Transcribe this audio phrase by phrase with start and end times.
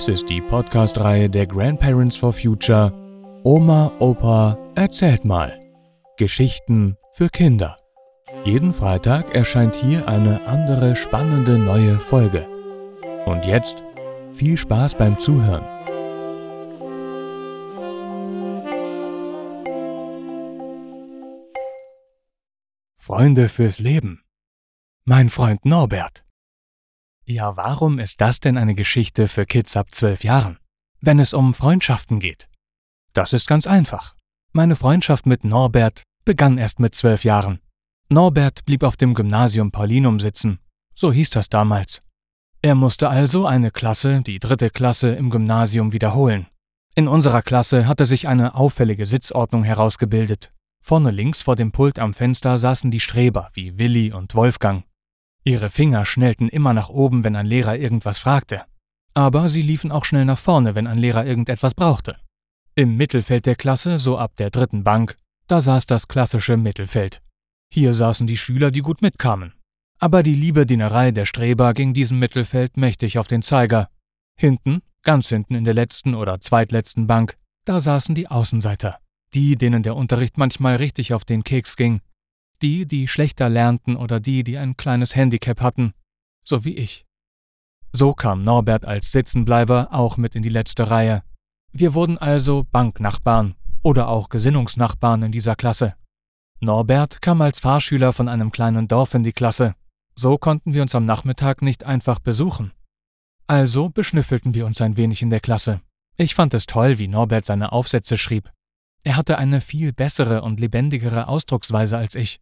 [0.00, 2.90] Dies ist die Podcast-Reihe der Grandparents for Future
[3.44, 5.60] Oma, Opa, erzählt mal.
[6.16, 7.76] Geschichten für Kinder.
[8.46, 12.48] Jeden Freitag erscheint hier eine andere spannende neue Folge.
[13.26, 13.82] Und jetzt
[14.32, 15.66] viel Spaß beim Zuhören.
[22.96, 24.22] Freunde fürs Leben.
[25.04, 26.24] Mein Freund Norbert.
[27.30, 30.58] Ja, warum ist das denn eine Geschichte für Kids ab zwölf Jahren,
[31.00, 32.48] wenn es um Freundschaften geht?
[33.12, 34.16] Das ist ganz einfach.
[34.52, 37.60] Meine Freundschaft mit Norbert begann erst mit zwölf Jahren.
[38.08, 40.58] Norbert blieb auf dem Gymnasium Paulinum sitzen,
[40.92, 42.02] so hieß das damals.
[42.62, 46.48] Er musste also eine Klasse, die dritte Klasse im Gymnasium wiederholen.
[46.96, 50.52] In unserer Klasse hatte sich eine auffällige Sitzordnung herausgebildet.
[50.82, 54.82] Vorne links vor dem Pult am Fenster saßen die Streber wie Willi und Wolfgang.
[55.44, 58.62] Ihre Finger schnellten immer nach oben, wenn ein Lehrer irgendwas fragte.
[59.14, 62.16] Aber sie liefen auch schnell nach vorne, wenn ein Lehrer irgendetwas brauchte.
[62.74, 67.22] Im Mittelfeld der Klasse, so ab der dritten Bank, da saß das klassische Mittelfeld.
[67.72, 69.54] Hier saßen die Schüler, die gut mitkamen.
[69.98, 73.88] Aber die liebe Dienerei der Streber ging diesem Mittelfeld mächtig auf den Zeiger.
[74.38, 78.98] Hinten, ganz hinten in der letzten oder zweitletzten Bank, da saßen die Außenseiter.
[79.34, 82.00] Die, denen der Unterricht manchmal richtig auf den Keks ging,
[82.62, 85.94] die, die schlechter lernten oder die, die ein kleines Handicap hatten,
[86.44, 87.06] so wie ich.
[87.92, 91.22] So kam Norbert als Sitzenbleiber auch mit in die letzte Reihe.
[91.72, 95.94] Wir wurden also Banknachbarn oder auch Gesinnungsnachbarn in dieser Klasse.
[96.60, 99.74] Norbert kam als Fahrschüler von einem kleinen Dorf in die Klasse.
[100.14, 102.72] So konnten wir uns am Nachmittag nicht einfach besuchen.
[103.46, 105.80] Also beschnüffelten wir uns ein wenig in der Klasse.
[106.16, 108.52] Ich fand es toll, wie Norbert seine Aufsätze schrieb.
[109.02, 112.40] Er hatte eine viel bessere und lebendigere Ausdrucksweise als ich.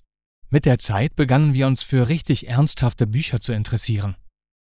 [0.51, 4.17] Mit der Zeit begannen wir uns für richtig ernsthafte Bücher zu interessieren.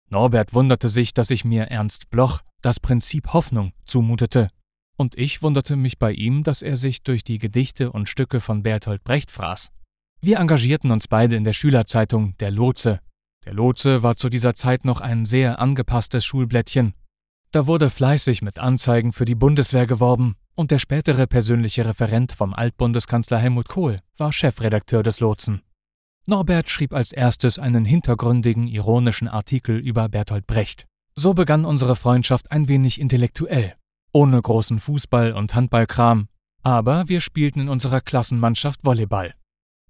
[0.10, 4.50] Norbert wunderte sich, dass ich mir Ernst Bloch das Prinzip Hoffnung zumutete,
[4.98, 8.64] und ich wunderte mich bei ihm, dass er sich durch die Gedichte und Stücke von
[8.64, 9.72] Bertolt Brecht fraß.
[10.20, 13.00] Wir engagierten uns beide in der Schülerzeitung Der Lotse.
[13.46, 16.94] Der Lotse war zu dieser Zeit noch ein sehr angepasstes Schulblättchen.
[17.52, 22.54] Da wurde fleißig mit Anzeigen für die Bundeswehr geworben, und der spätere persönliche Referent vom
[22.54, 25.62] Altbundeskanzler Helmut Kohl war Chefredakteur des Lotsen.
[26.26, 30.86] Norbert schrieb als erstes einen hintergründigen, ironischen Artikel über Bertolt Brecht.
[31.16, 33.74] So begann unsere Freundschaft ein wenig intellektuell,
[34.12, 36.28] ohne großen Fußball- und Handballkram,
[36.62, 39.34] aber wir spielten in unserer Klassenmannschaft Volleyball.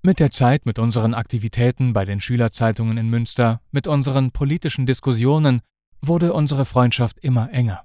[0.01, 5.61] Mit der Zeit, mit unseren Aktivitäten bei den Schülerzeitungen in Münster, mit unseren politischen Diskussionen,
[6.01, 7.83] wurde unsere Freundschaft immer enger.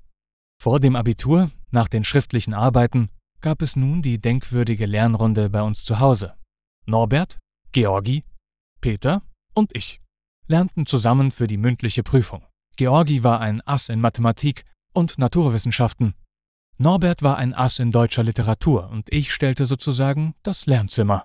[0.63, 3.09] Vor dem Abitur, nach den schriftlichen Arbeiten,
[3.41, 6.35] gab es nun die denkwürdige Lernrunde bei uns zu Hause.
[6.87, 7.39] Norbert,
[7.73, 8.23] Georgi
[8.85, 9.23] Peter
[9.55, 10.03] und ich
[10.47, 12.45] lernten zusammen für die mündliche Prüfung.
[12.77, 16.13] Georgi war ein Ass in Mathematik und Naturwissenschaften.
[16.77, 21.25] Norbert war ein Ass in deutscher Literatur und ich stellte sozusagen das Lernzimmer.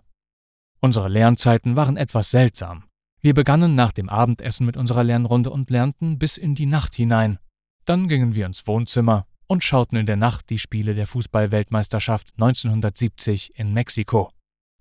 [0.80, 2.86] Unsere Lernzeiten waren etwas seltsam.
[3.19, 7.40] Wir begannen nach dem Abendessen mit unserer Lernrunde und lernten bis in die Nacht hinein.
[7.84, 13.59] Dann gingen wir ins Wohnzimmer und schauten in der Nacht die Spiele der Fußballweltmeisterschaft 1970
[13.59, 14.31] in Mexiko.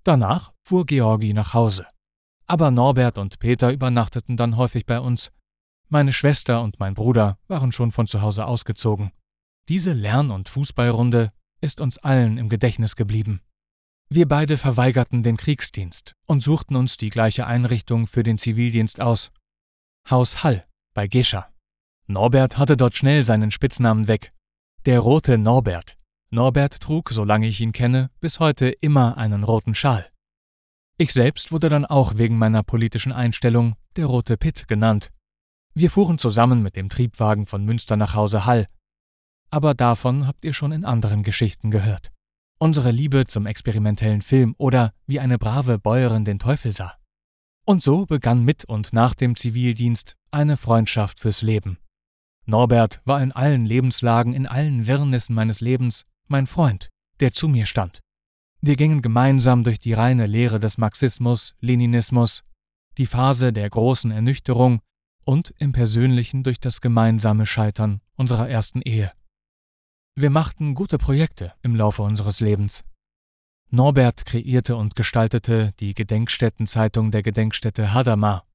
[0.05, 1.85] Danach fuhr Georgi nach Hause.
[2.49, 5.31] Aber Norbert und Peter übernachteten dann häufig bei uns.
[5.87, 9.11] Meine Schwester und mein Bruder waren schon von zu Hause ausgezogen.
[9.67, 13.41] Diese Lern- und Fußballrunde ist uns allen im Gedächtnis geblieben.
[14.09, 19.31] Wir beide verweigerten den Kriegsdienst und suchten uns die gleiche Einrichtung für den Zivildienst aus.
[20.09, 20.65] Haus Hall
[20.95, 21.53] bei Gescha.
[22.07, 24.33] Norbert hatte dort schnell seinen Spitznamen weg.
[24.87, 25.99] Der rote Norbert.
[26.31, 30.09] Norbert trug, solange ich ihn kenne, bis heute immer einen roten Schal.
[31.01, 35.13] Ich selbst wurde dann auch wegen meiner politischen Einstellung der Rote Pitt genannt.
[35.73, 38.67] Wir fuhren zusammen mit dem Triebwagen von Münster nach Hause Hall.
[39.49, 42.11] Aber davon habt ihr schon in anderen Geschichten gehört.
[42.59, 46.97] Unsere Liebe zum experimentellen Film oder wie eine brave Bäuerin den Teufel sah.
[47.65, 51.77] Und so begann mit und nach dem Zivildienst eine Freundschaft fürs Leben.
[52.45, 56.89] Norbert war in allen Lebenslagen, in allen Wirrnissen meines Lebens mein Freund,
[57.21, 58.01] der zu mir stand.
[58.61, 62.43] Wir gingen gemeinsam durch die reine Lehre des Marxismus, Leninismus,
[62.97, 64.81] die Phase der großen Ernüchterung
[65.23, 69.11] und im Persönlichen durch das gemeinsame Scheitern unserer ersten Ehe.
[70.15, 72.83] Wir machten gute Projekte im Laufe unseres Lebens.
[73.71, 78.45] Norbert kreierte und gestaltete die Gedenkstättenzeitung der Gedenkstätte Hadamar.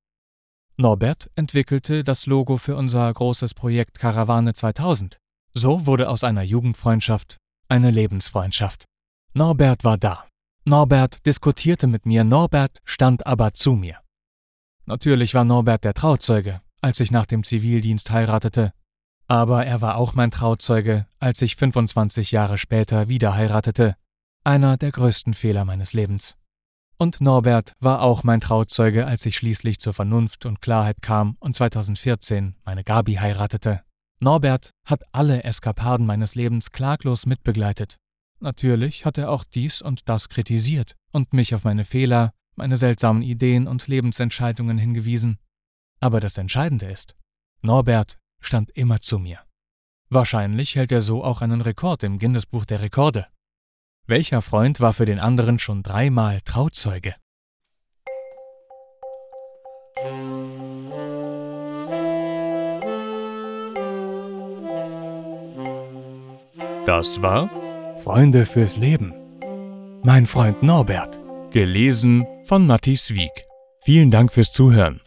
[0.76, 5.18] Norbert entwickelte das Logo für unser großes Projekt Karawane 2000.
[5.54, 8.84] So wurde aus einer Jugendfreundschaft eine Lebensfreundschaft.
[9.36, 10.28] Norbert war da.
[10.64, 13.98] Norbert diskutierte mit mir, Norbert stand aber zu mir.
[14.86, 18.72] Natürlich war Norbert der Trauzeuge, als ich nach dem Zivildienst heiratete.
[19.26, 23.96] Aber er war auch mein Trauzeuge, als ich 25 Jahre später wieder heiratete.
[24.44, 26.36] Einer der größten Fehler meines Lebens.
[26.96, 31.56] Und Norbert war auch mein Trauzeuge, als ich schließlich zur Vernunft und Klarheit kam und
[31.56, 33.82] 2014 meine Gabi heiratete.
[34.20, 37.96] Norbert hat alle Eskapaden meines Lebens klaglos mitbegleitet.
[38.44, 43.22] Natürlich hat er auch dies und das kritisiert und mich auf meine Fehler, meine seltsamen
[43.22, 45.38] Ideen und Lebensentscheidungen hingewiesen.
[45.98, 47.16] Aber das Entscheidende ist,
[47.62, 49.38] Norbert stand immer zu mir.
[50.10, 53.28] Wahrscheinlich hält er so auch einen Rekord im Guinness-Buch der Rekorde.
[54.06, 57.14] Welcher Freund war für den anderen schon dreimal Trauzeuge?
[66.84, 67.48] Das war
[68.04, 69.14] Freunde fürs Leben.
[70.02, 71.18] Mein Freund Norbert.
[71.50, 73.46] Gelesen von Matthias Wieck.
[73.80, 75.00] Vielen Dank fürs Zuhören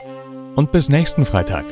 [0.56, 1.64] und bis nächsten Freitag.